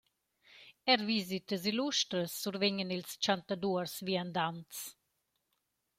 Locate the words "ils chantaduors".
2.97-3.95